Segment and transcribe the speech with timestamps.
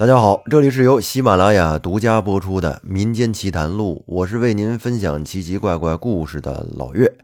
[0.00, 7.18] 大家好，这里是由喜马拉雅独家播出的《民间奇谈录》，我是为您分享奇奇怪怪故事的老岳。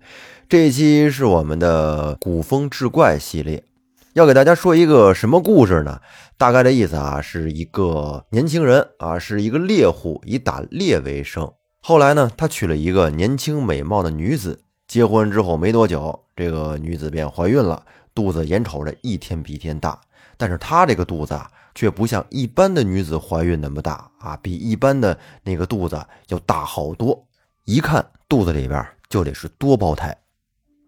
[0.47, 3.65] 这一期是我们的古风志怪系列，
[4.13, 6.03] 要给大家说一个什么故事呢？
[6.37, 11.51] 大概的意思啊，是一个年轻人啊，是一个猎户，以打猎为生。
[11.81, 14.61] 后来呢，他娶了一个年轻美貌的女子。
[14.87, 17.83] 结婚之后没多久，这个女子便怀孕了，
[18.15, 19.99] 肚子眼瞅着一天比一天大。
[20.37, 21.51] 但是她这个肚子啊。
[21.79, 27.29] 却不像一般的女子怀孕那么大啊，比一般的那个肚子要大好多，
[27.65, 30.17] 一看肚子里边就得是多胞胎。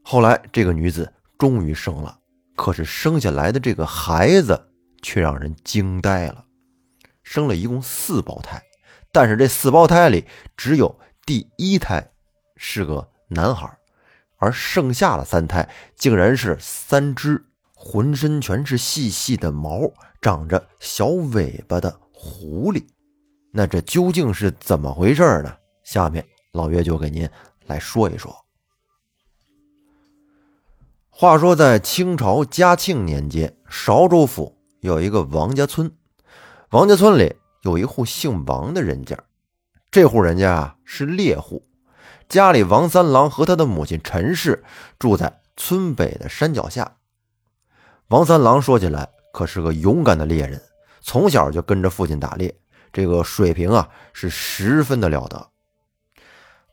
[0.03, 2.19] 后来这个女子终于生了，
[2.57, 4.71] 可是生下来的这个孩子
[5.03, 6.43] 却让人惊呆了，
[7.23, 8.63] 生了一共四胞胎，
[9.13, 10.25] 但是这四胞胎里
[10.57, 12.13] 只有第一胎
[12.57, 13.71] 是个男孩，
[14.39, 17.45] 而剩下的三胎竟然是三只。
[17.81, 19.91] 浑身全是细细的毛，
[20.21, 22.85] 长着小尾巴的狐狸，
[23.53, 25.57] 那这究竟是怎么回事呢？
[25.85, 27.27] 下面老岳就给您
[27.67, 28.35] 来说一说。
[31.09, 35.91] 话说在清朝嘉庆年间，韶州府有一个王家村，
[36.71, 39.17] 王家村里有一户姓王的人家，
[39.91, 41.65] 这户人家啊是猎户，
[42.29, 44.65] 家里王三郎和他的母亲陈氏
[44.99, 46.98] 住在村北的山脚下。
[48.09, 50.61] 王三郎说起来可是个勇敢的猎人，
[51.03, 52.55] 从小就跟着父亲打猎，
[52.91, 55.51] 这个水平啊是十分的了得。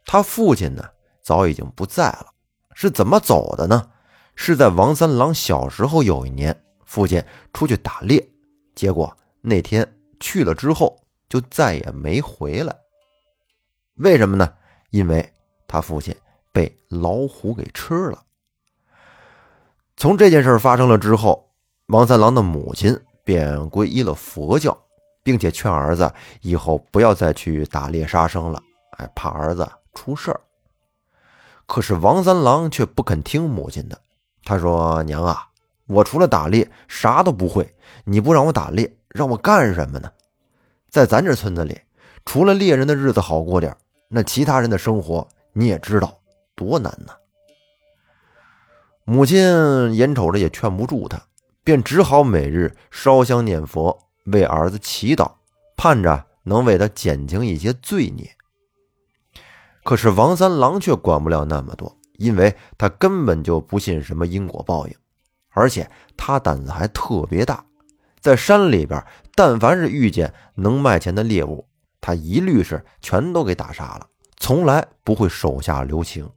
[0.05, 0.83] 他父亲呢
[1.21, 2.27] 早已经不在了，
[2.73, 3.89] 是怎么走的呢？
[4.35, 7.21] 是在王三郎小时候有一年，父亲
[7.53, 8.25] 出去打猎，
[8.73, 9.85] 结果那天
[10.21, 12.73] 去了之后就再也没回来。
[13.95, 14.53] 为什么呢？
[14.89, 15.33] 因为
[15.67, 16.15] 他父亲
[16.53, 18.24] 被老虎给吃了。
[19.97, 21.49] 从这件事发生了之后，
[21.87, 24.77] 王三郎的母亲便皈依了佛教，
[25.23, 26.11] 并且劝儿子
[26.41, 28.61] 以后不要再去打猎杀生了，
[28.97, 30.41] 哎，怕儿子出事儿。
[31.65, 33.97] 可是王三郎却不肯听母亲的，
[34.43, 35.47] 他说：“娘啊，
[35.87, 40.11] 我除了打猎啥都不会，你不让我打猎，让我干什么呢？
[40.89, 41.79] 在咱这村子里，
[42.25, 43.75] 除了猎人的日子好过点，
[44.09, 46.19] 那其他人的生活你也知道
[46.53, 47.13] 多难呢。”
[49.07, 49.39] 母亲
[49.93, 51.21] 眼瞅着也劝不住他，
[51.63, 53.95] 便只好每日烧香念佛，
[54.25, 55.31] 为儿子祈祷，
[55.77, 58.35] 盼着能为他减轻一些罪孽。
[59.83, 64.95] 可是王三郎却管不了那么多，因为他根本就不信什么因果报应，
[65.51, 67.63] 而且他胆子还特别大，
[68.19, 69.05] 在山里边，
[69.35, 71.67] 但凡是遇见能卖钱的猎物，
[72.01, 74.07] 他一律是全都给打杀了，
[74.37, 76.27] 从来不会手下留情。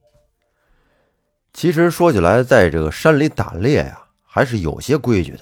[1.59, 5.41] 其实说起来，在这个山里打猎呀，还是有些规矩的。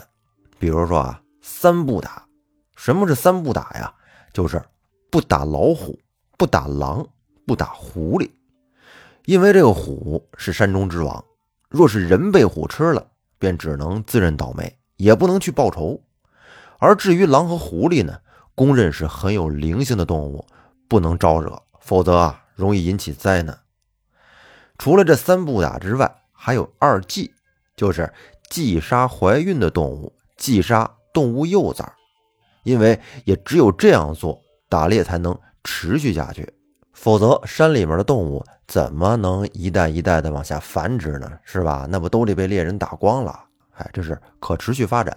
[0.58, 2.26] 比如说啊，三不打。
[2.74, 3.92] 什么是三不打呀？
[4.32, 4.58] 就是
[5.10, 6.00] 不打老虎，
[6.38, 7.06] 不打狼，
[7.46, 8.30] 不打狐狸。
[9.26, 11.22] 因为这个虎是山中之王，
[11.68, 13.06] 若是人被虎吃了，
[13.38, 16.02] 便只能自认倒霉，也不能去报仇。
[16.78, 18.18] 而至于狼和狐狸呢，
[18.54, 20.46] 公认是很有灵性的动物，
[20.88, 23.58] 不能招惹，否则啊，容易引起灾难。
[24.78, 27.32] 除了这三不打之外，还有二忌，
[27.76, 28.12] 就是
[28.50, 31.90] 忌杀怀孕的动物，忌杀动物幼崽，
[32.62, 36.52] 因为也只有这样做，打猎才能持续下去，
[36.92, 41.30] 否则山里面的动物怎么能一代一代的往下繁殖呢？
[41.44, 41.86] 是吧？
[41.88, 43.44] 那不都得被猎人打光了？
[43.76, 45.16] 哎，这是可持续发展。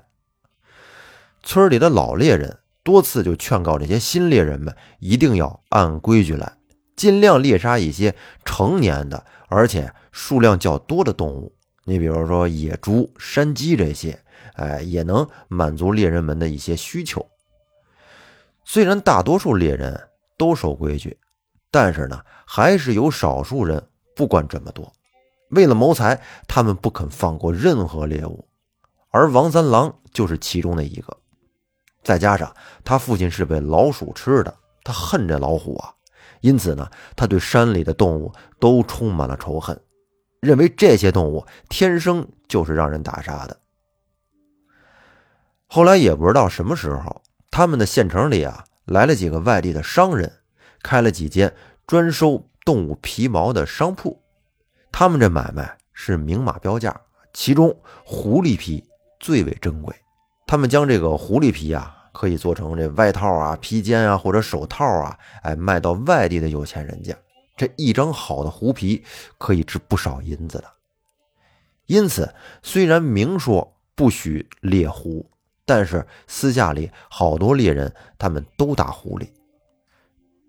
[1.43, 6.53] 村里的老猎人多次就劝告这些新猎人们，一定要按规矩来。
[6.99, 11.55] 尽量猎杀一些成年的，而且数量较多的动物。
[11.85, 14.21] 你比如说野猪、山鸡这些，
[14.55, 17.25] 哎，也能满足猎人们的一些需求。
[18.65, 21.17] 虽然大多数猎人都守规矩，
[21.71, 23.81] 但是呢，还是有少数人
[24.13, 24.91] 不管这么多。
[25.51, 28.45] 为了谋财，他们不肯放过任何猎物，
[29.09, 31.15] 而王三郎就是其中的一个。
[32.03, 32.53] 再加上
[32.83, 34.53] 他父亲是被老鼠吃的，
[34.83, 35.93] 他恨这老虎啊。
[36.41, 39.79] 因此呢，他对山里的动物都充满了仇恨，
[40.39, 43.57] 认为这些动物天生就是让人打杀的。
[45.67, 47.21] 后来也不知道什么时候，
[47.51, 50.31] 他们的县城里啊来了几个外地的商人，
[50.81, 51.53] 开了几间
[51.85, 54.21] 专收动物皮毛的商铺。
[54.91, 56.99] 他们这买卖是明码标价，
[57.33, 58.83] 其中狐狸皮
[59.19, 59.95] 最为珍贵。
[60.47, 61.97] 他们将这个狐狸皮啊。
[62.19, 67.15] 可以做成这外套啊、披肩啊或者手套啊，哎，卖到外地的有钱人家，
[67.55, 69.01] 这一张好的狐皮
[69.37, 70.65] 可以值不少银子的。
[71.85, 75.31] 因此，虽然明说不许猎狐，
[75.65, 79.29] 但是私下里好多猎人他们都打狐狸。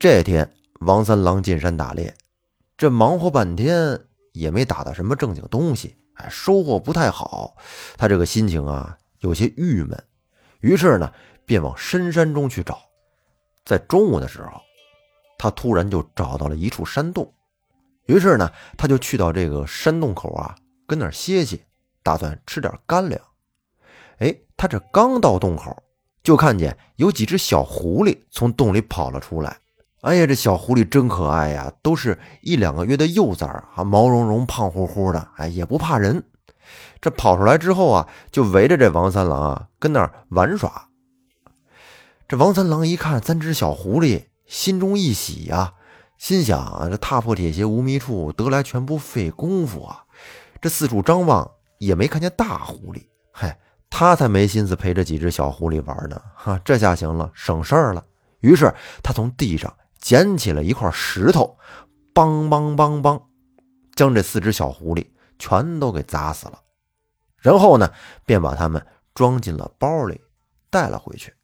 [0.00, 2.12] 这天，王三郎进山打猎，
[2.76, 3.96] 这忙活半天
[4.32, 7.56] 也没打到什么正经东西，哎，收获不太好。
[7.96, 9.96] 他这个心情啊，有些郁闷。
[10.61, 11.11] 于是呢，
[11.44, 12.78] 便往深山中去找。
[13.64, 14.60] 在中午的时候，
[15.38, 17.32] 他突然就找到了一处山洞。
[18.06, 20.56] 于是呢，他就去到这个山洞口啊，
[20.87, 21.60] 跟那儿歇歇，
[22.02, 23.20] 打算吃点干粮。
[24.19, 25.82] 哎，他这刚到洞口，
[26.22, 29.56] 就看见有几只小狐狸从洞里跑了出来。
[30.00, 36.25] 哎呀，这小狐狸真可爱呀，都是一两个月的幼崽啊，毛茸茸、胖乎乎的，哎，也不怕人。
[37.00, 40.88] 这跑出来之后啊，就围着这王三郎啊，跟那儿玩耍。
[42.31, 45.75] 这王三郎一看三只小狐狸，心中一喜呀。
[46.17, 50.05] 心想：这踏破铁鞋无觅处，得来全不费功夫啊！
[50.61, 53.59] 这四处张望也没看见大狐狸，嗨，
[53.91, 56.23] 他才没心思陪着几只小狐狸玩呢。
[56.37, 58.06] 哈，这下行了，省事儿了。
[58.38, 58.73] 于是
[59.03, 61.59] 他从地上捡起了一块石头，
[62.15, 63.21] 梆梆梆梆，
[63.97, 65.05] 将这四只小狐狸
[65.37, 66.61] 全都给砸死了。
[67.38, 67.93] 然后呢，
[68.25, 70.21] 便把它们装进了包里，
[70.71, 71.35] 带了回去。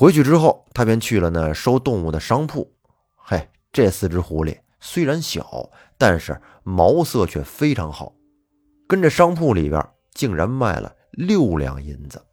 [0.00, 2.72] 回去之后，他便去了那收动物的商铺。
[3.16, 5.68] 嘿，这四只狐狸虽然小，
[5.98, 8.12] 但是毛色却非常好，
[8.86, 9.84] 跟这商铺里边
[10.14, 12.24] 竟然卖了六两银子。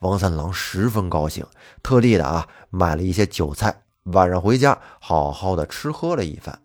[0.00, 1.46] 王三郎十分高兴，
[1.80, 6.60] 特地的啊买了一些酒菜，晚上回家好好的吃喝了一番。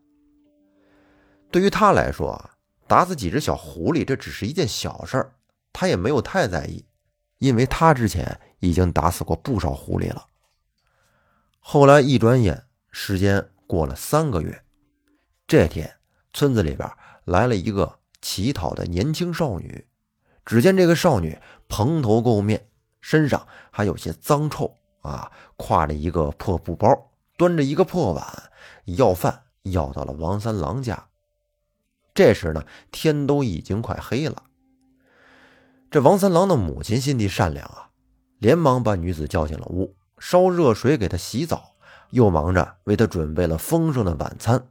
[1.51, 2.49] 对于他来说啊，
[2.87, 5.35] 打死几只小狐狸这只是一件小事儿，
[5.71, 6.83] 他也没有太在意。
[7.39, 10.27] 因为他之前已经打死过不少狐狸了。
[11.59, 14.63] 后来一转眼，时间过了三个月，
[15.47, 15.95] 这天
[16.33, 16.89] 村子里边
[17.23, 19.87] 来了一个乞讨的年轻少女。
[20.45, 22.67] 只见这个少女蓬头垢面，
[23.01, 28.51] 身上还有些脏臭啊，挎着一个破布包，端着一个破碗，
[28.85, 31.07] 要饭要到了王三郎家。
[32.13, 34.43] 这时呢，天都已经快黑了。
[35.89, 37.89] 这王三郎的母亲心地善良啊，
[38.39, 41.71] 连忙把女子叫进了屋，烧热水给她洗澡，
[42.11, 44.67] 又忙着为她准备了丰盛的晚餐。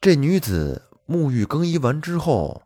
[0.00, 2.62] 这女子沐浴更衣完之后，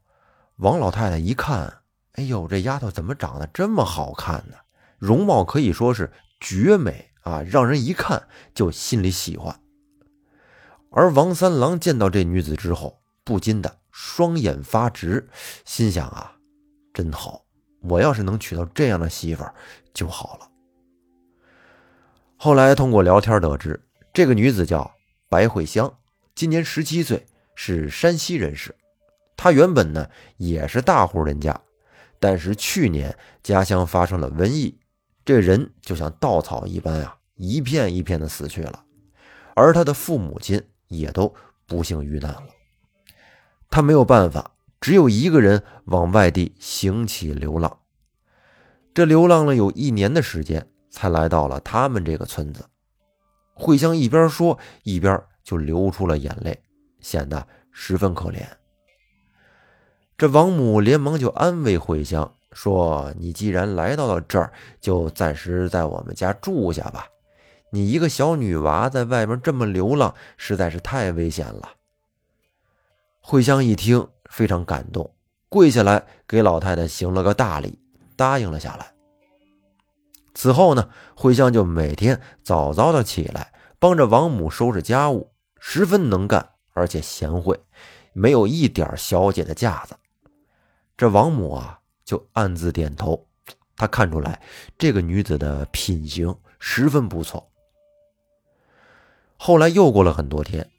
[0.56, 1.80] 王老太太一看，
[2.12, 4.56] 哎呦，这丫头怎么长得这么好看呢？
[4.98, 9.60] 容貌可以说是绝美啊，让人一看就心里喜欢。
[10.90, 15.28] 而王三郎见到这女子之后，不禁的双眼发直，
[15.64, 16.36] 心想啊。
[16.92, 17.41] 真好，
[17.82, 19.54] 我要是能娶到这样的媳妇儿
[19.92, 20.48] 就好了。
[22.36, 23.80] 后来通过聊天得知，
[24.12, 24.90] 这个女子叫
[25.28, 25.92] 白慧香，
[26.34, 28.74] 今年十七岁，是山西人士。
[29.36, 31.60] 她原本呢也是大户人家，
[32.20, 34.78] 但是去年家乡发生了瘟疫，
[35.24, 38.84] 这人就像稻草一般啊，一片一片的死去了，
[39.54, 41.34] 而她的父母亲也都
[41.66, 42.46] 不幸遇难了。
[43.68, 44.51] 她没有办法。
[44.82, 47.78] 只有一个人往外地行乞流浪，
[48.92, 52.64] 这流浪了有一年的时间，才来到了他们这个村子。
[53.54, 56.60] 慧香一边说，一边就流出了眼泪，
[56.98, 58.42] 显得十分可怜。
[60.18, 67.06] 这王母连忙就安慰慧香说：“你既然来到了这儿，就暂时在我们家住下吧。
[67.70, 71.70] 你一个小女娃在外面这么流浪，实在是太危险了。”
[73.22, 74.06] 慧香一听。
[74.32, 75.14] 非常感动，
[75.50, 77.78] 跪下来给老太太行了个大礼，
[78.16, 78.94] 答应了下来。
[80.32, 87.60] 此后呢，慧香就每天早早的起来，帮着王母收拾家务，十分能干，而且贤惠，
[88.14, 89.94] 没有一点小姐的架子。
[90.96, 93.26] 这王母啊，就暗自点头，
[93.76, 94.40] 她看出来
[94.78, 97.52] 这个女子的品行十分不错。
[99.36, 100.70] 后来又过了很多天，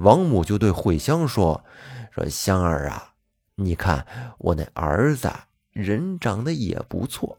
[0.00, 1.64] 王母就对慧香说。
[2.12, 3.14] 说香儿啊，
[3.54, 4.04] 你看
[4.38, 5.30] 我那儿子
[5.70, 7.38] 人长得也不错，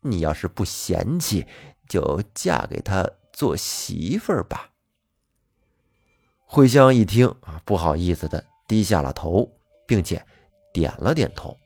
[0.00, 1.46] 你要是不嫌弃，
[1.88, 4.70] 就嫁给他做媳妇儿吧。
[6.44, 9.48] 慧香一听啊，不好意思的低下了头，
[9.86, 10.20] 并且
[10.72, 11.56] 点了点头，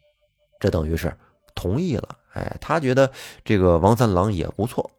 [0.61, 1.17] 这等于是
[1.55, 2.19] 同意了。
[2.35, 3.11] 哎，他觉得
[3.45, 4.91] 这个王三郎也不错。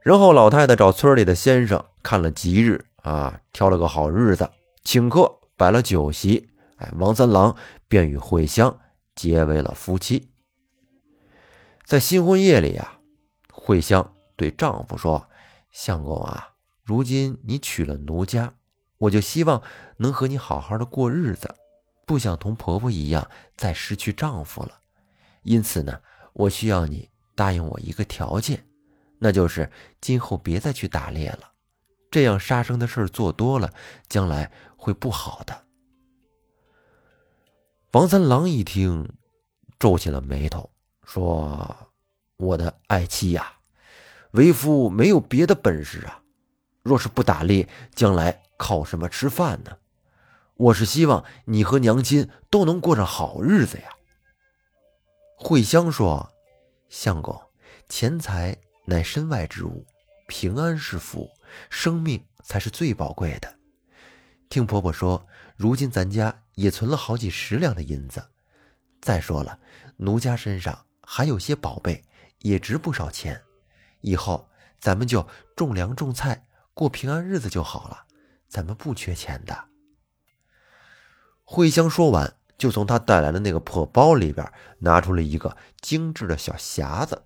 [0.00, 4.50] 然后老太太找村里的先生看了吉日啊，挑了个好日子
[4.84, 5.40] 请客。
[5.58, 7.56] 摆了酒席，哎，王三郎
[7.88, 8.78] 便与慧香
[9.14, 10.28] 结为了夫妻。
[11.82, 13.00] 在新婚夜里啊，
[13.50, 15.30] 慧香对丈夫说
[15.72, 16.50] ：“相公啊，
[16.84, 18.52] 如今你娶了奴家，
[18.98, 19.62] 我就希望
[19.96, 21.54] 能和你好好的过日子，
[22.04, 24.80] 不想同婆婆一样再失去丈夫了。
[25.42, 26.02] 因此呢，
[26.34, 28.66] 我需要你答应我一个条件，
[29.20, 29.70] 那就是
[30.02, 31.52] 今后别再去打猎了。
[32.10, 33.72] 这样杀生的事做多了，
[34.08, 35.64] 将来会不好的。”
[37.92, 39.12] 王三郎一听，
[39.78, 40.70] 皱起了眉头，
[41.04, 41.76] 说
[42.36, 43.54] ：“我的爱妻呀，
[44.32, 46.22] 为夫没有别的本事啊。
[46.82, 49.78] 若是不打猎，将来靠什么吃饭呢？
[50.56, 53.84] 我是希望你和娘亲都能过上好日子呀。”
[55.38, 56.30] 慧香说
[56.88, 57.40] ：“相公，
[57.88, 59.86] 钱财乃身外之物，
[60.26, 61.30] 平安是福，
[61.70, 63.56] 生命才是最宝贵的。
[64.48, 68.24] 听婆婆说，如今咱家也存了好几十两的银子。
[69.00, 69.58] 再说了，
[69.96, 72.04] 奴家身上还有些宝贝，
[72.38, 73.42] 也值不少钱。
[74.00, 78.04] 以后咱们就种粮种菜，过平安日子就好了。
[78.48, 79.64] 咱们不缺钱的。”
[81.44, 82.36] 慧香说完。
[82.58, 87.24] 就从她带来的那个破包里边拿出了一个精致的小匣子，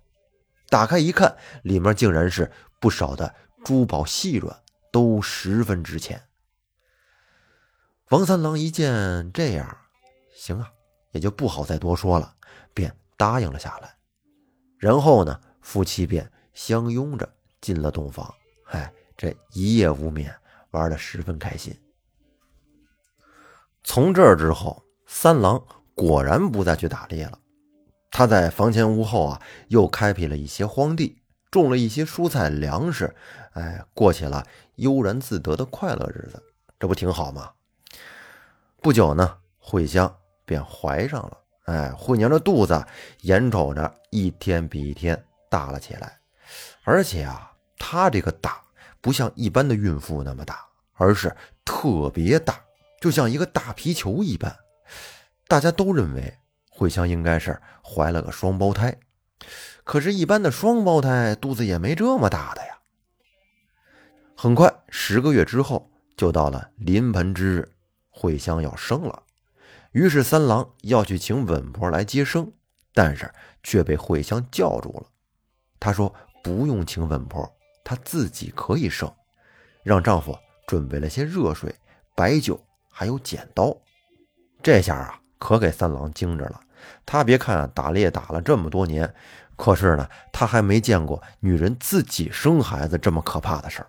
[0.67, 2.51] 打开一看，里面竟然是
[2.81, 3.33] 不少的
[3.63, 4.61] 珠宝细软，
[4.91, 6.21] 都十分值钱。
[8.09, 9.77] 王三郎一见这样，
[10.35, 10.69] 行啊，
[11.11, 12.35] 也就不好再多说了，
[12.73, 13.95] 便答应了下来。
[14.77, 18.33] 然后呢，夫妻便相拥着进了洞房，
[18.65, 20.35] 哎，这一夜无眠，
[20.71, 21.73] 玩的十分开心。
[23.83, 24.83] 从这儿之后。
[25.13, 25.61] 三郎
[25.93, 27.37] 果然不再去打猎了，
[28.11, 31.20] 他在房前屋后啊，又开辟了一些荒地，
[31.51, 33.13] 种了一些蔬菜粮食，
[33.51, 36.41] 哎，过起了悠然自得的快乐日子，
[36.79, 37.51] 这不挺好吗？
[38.81, 42.83] 不久呢，慧香便怀上了，哎，慧娘的肚子
[43.21, 46.17] 眼瞅着一天比一天大了起来，
[46.83, 48.61] 而且啊，她这个大
[49.01, 52.59] 不像一般的孕妇那么大，而是特别大，
[53.01, 54.57] 就像一个大皮球一般。
[55.47, 56.37] 大家都认为
[56.69, 58.97] 慧香应该是怀了个双胞胎，
[59.91, 62.79] 可是，一般的双胞胎肚子也没这么大的呀。
[64.37, 67.69] 很快，十个月之后，就到了临盆之日，
[68.09, 69.23] 慧香要生了。
[69.91, 72.49] 于是，三郎要去请稳婆来接生，
[72.93, 73.29] 但是
[73.63, 75.07] 却被慧香叫住了。
[75.77, 79.13] 她说：“不用请稳婆，她自己可以生。”
[79.83, 80.33] 让丈夫
[80.67, 81.75] 准备了些热水、
[82.15, 82.57] 白酒，
[82.89, 83.75] 还有剪刀。
[84.63, 85.19] 这下啊！
[85.37, 86.61] 可给三郎惊着了。
[87.05, 89.13] 他别看打猎打了这么多年，
[89.61, 93.87] 可是呢，他还没见过女人自己生孩子这么可怕的事儿。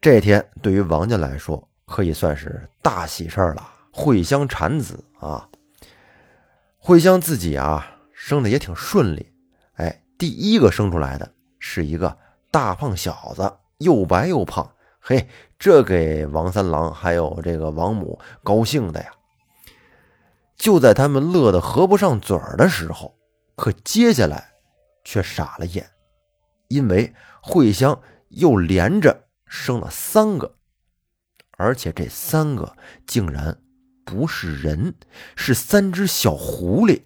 [0.00, 3.70] 这天对于王家来说，可以算是大喜事儿了。
[3.92, 5.46] 惠香产子啊！
[6.78, 9.30] 惠香自己啊，生的也挺顺利。
[9.74, 12.16] 哎，第一个生出来的是一个
[12.50, 14.72] 大胖小子，又白又胖。
[14.98, 19.10] 嘿，这给王三郎还有这个王母高兴的呀。
[20.56, 23.14] 就在他们乐得合不上嘴儿的时候，
[23.56, 24.52] 可接下来
[25.04, 25.90] 却傻了眼，
[26.68, 30.54] 因为慧香又连着生了三个，
[31.56, 33.58] 而且这三个竟然
[34.04, 34.94] 不是人，
[35.34, 37.02] 是三只小狐狸，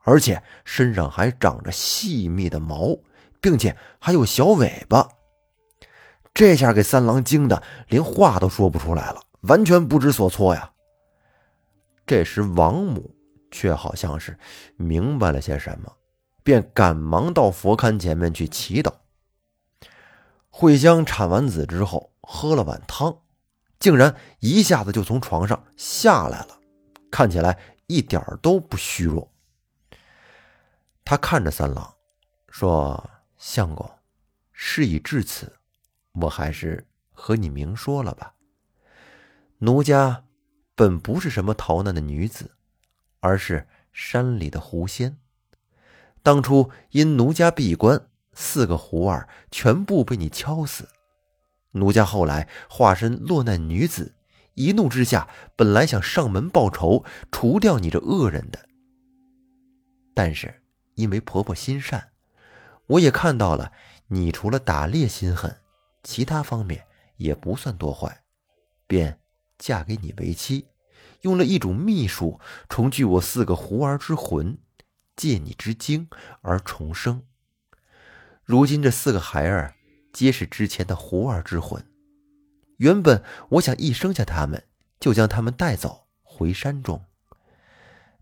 [0.00, 2.96] 而且身上还长着细密的毛，
[3.40, 5.08] 并且还有小尾巴。
[6.32, 10.72] 这下给三郎惊的连话都说不出来了，完全不知所措呀。
[12.06, 13.14] 这时，王母
[13.52, 14.36] 却好像是
[14.76, 15.96] 明白了些什么，
[16.42, 18.92] 便赶忙到佛龛前面去祈祷。
[20.48, 23.18] 慧香产完子之后，喝了碗汤，
[23.78, 26.58] 竟然一下子就从床上下来了，
[27.10, 27.56] 看起来
[27.86, 29.30] 一点都不虚弱。
[31.04, 31.94] 他看着三郎，
[32.48, 33.88] 说：“相公，
[34.52, 35.56] 事已至此，
[36.12, 38.34] 我还是和你明说了吧，
[39.58, 40.24] 奴家。”
[40.74, 42.50] 本不是什么逃难的女子，
[43.22, 45.16] 而是山里的狐仙。
[46.22, 50.88] 当初因奴家闭关，四个狐儿全部被你敲死。
[51.70, 54.14] 奴家后来化身落难女子，
[54.54, 58.68] 一怒之下，本来想上门报仇，除掉你这恶人的。
[60.12, 60.62] 但是
[60.96, 62.10] 因为婆婆心善，
[62.86, 63.72] 我也看到了
[64.08, 65.56] 你除了打猎心狠，
[66.02, 66.84] 其他方面
[67.16, 68.22] 也不算多坏，
[68.86, 69.18] 便。
[69.58, 70.66] 嫁给你为妻，
[71.22, 74.58] 用了一种秘术重聚我四个狐儿之魂，
[75.16, 76.08] 借你之精
[76.42, 77.22] 而重生。
[78.44, 79.74] 如今这四个孩儿
[80.12, 81.84] 皆是之前的狐儿之魂。
[82.78, 84.62] 原本我想一生下他们
[84.98, 87.04] 就将他们带走回山中，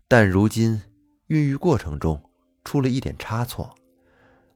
[0.07, 0.81] 但如今
[1.27, 2.29] 孕育过程中
[2.63, 3.75] 出了一点差错，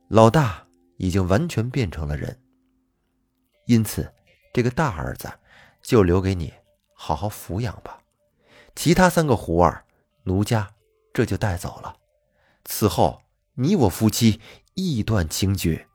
[0.08, 2.40] 老大已经完全变成了人。
[3.66, 4.14] 因此，
[4.54, 5.32] 这个大儿子
[5.82, 6.54] 就留给你。
[6.98, 8.02] 好好抚养吧，
[8.76, 9.86] 其他三个胡儿，
[10.24, 10.74] 奴家
[11.14, 11.96] 这就带走了。
[12.66, 13.22] 此后
[13.56, 14.40] 你我夫妻
[14.74, 15.88] 亦断情绝。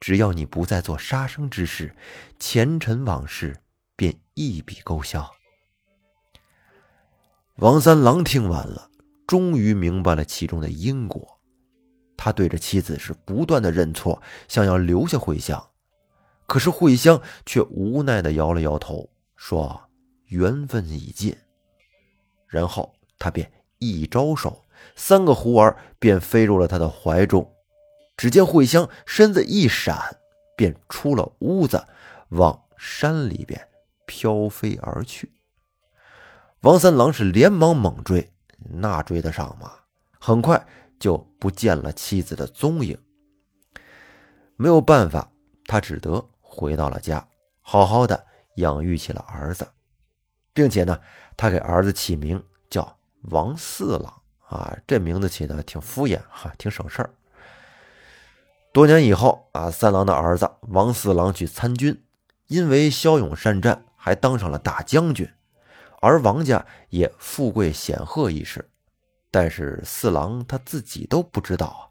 [0.00, 1.94] 只要你不再做杀生之事，
[2.38, 3.60] 前尘往事
[3.96, 5.28] 便一笔勾销。
[7.56, 8.90] 王三郎听完了，
[9.26, 11.40] 终于明白了其中的因果。
[12.16, 15.70] 他对着妻子是不断的认错，想要留下慧香，
[16.46, 19.90] 可是慧香却无奈的摇了摇头，说
[20.26, 21.36] ：“缘分已尽。”
[22.48, 24.64] 然后他便一招手，
[24.96, 27.54] 三个狐儿便飞入了他的怀中。
[28.16, 30.18] 只见慧香身子一闪，
[30.56, 31.86] 便出了屋子，
[32.30, 33.68] 往山里边
[34.06, 35.32] 飘飞而去。
[36.62, 39.72] 王三郎是连忙猛追，那追得上吗？
[40.18, 40.66] 很快
[40.98, 42.98] 就不见了妻子的踪影。
[44.56, 45.30] 没有办法，
[45.66, 47.24] 他只得回到了家，
[47.60, 48.26] 好好的
[48.56, 49.64] 养育起了儿子，
[50.58, 51.00] 并且呢，
[51.36, 52.98] 他给儿子起名叫
[53.30, 54.12] 王四郎
[54.48, 57.10] 啊，这名字起的挺敷衍哈，挺省事儿。
[58.72, 62.02] 多年以后啊，三郎的儿子王四郎去参军，
[62.48, 65.30] 因为骁勇善战，还当上了大将军，
[66.00, 68.68] 而王家也富贵显赫一时。
[69.30, 71.86] 但是四郎他自己都不知道啊，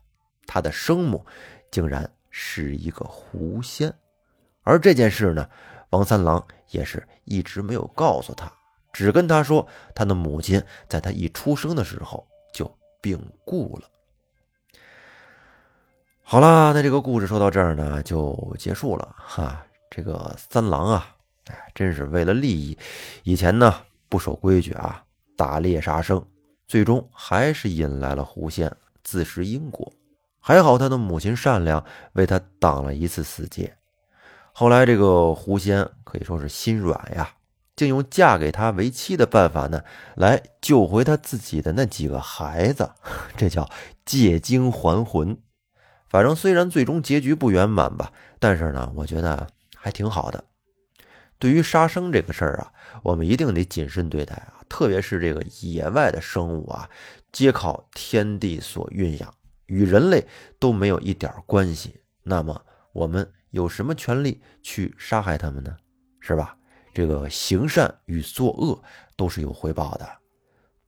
[0.45, 1.25] 他的生母
[1.71, 3.93] 竟然是一个狐仙，
[4.63, 5.49] 而这件事呢，
[5.89, 8.51] 王三郎也是一直没有告诉他，
[8.91, 9.65] 只跟他说
[9.95, 12.69] 他的母亲在他一出生的时候就
[13.01, 13.87] 病故了。
[16.23, 19.63] 好了，那这个故事说到这儿呢，就结束了哈。
[19.89, 21.15] 这个三郎啊，
[21.45, 22.77] 哎，真是为了利益，
[23.23, 23.73] 以前呢
[24.09, 25.01] 不守规矩啊，
[25.37, 26.21] 打猎杀生，
[26.67, 28.69] 最终还是引来了狐仙，
[29.03, 29.89] 自食因果。
[30.41, 33.73] 还好他的母亲善良，为他挡了一次死劫。
[34.59, 37.35] 后来这个狐仙可以说是心软呀，
[37.75, 39.83] 竟用嫁给他为妻的办法呢，
[40.15, 42.89] 来救回他自己的那几个孩子，
[43.37, 43.69] 这叫
[44.03, 45.37] 借精还魂。
[46.09, 50.43] 反正虽然最终结局不圆满吧，但是呢，我觉得还挺好的。
[51.37, 56.89] 对于杀生这个事儿啊，我们一定得谨慎对待啊，特别是这个野外的生物啊，
[57.31, 59.31] 皆靠天地所孕养，
[59.67, 60.25] 与人类
[60.57, 62.01] 都没有一点关系。
[62.23, 62.59] 那么
[62.91, 65.75] 我们有什么权利去杀害他们呢？
[66.19, 66.57] 是吧？
[66.93, 68.81] 这个行善与作恶
[69.15, 70.09] 都是有回报的。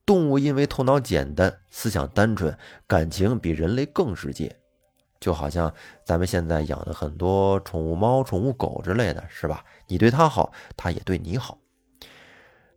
[0.06, 4.56] 动物因为头脑简单、思想单纯、感情比人类更直接。
[5.20, 5.72] 就好像
[6.06, 9.64] 咱们现在养的很多宠物猫、宠物狗之类的是吧？
[9.88, 11.60] 你对它好，它也对你好。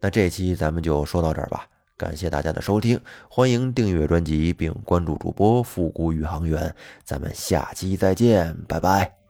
[0.01, 1.67] 那这期咱们就说到这儿吧，
[1.97, 9.22] 感谢大家的收听，欢迎订阅专辑并关注主播复古宇航员，咱们下期再见，拜拜。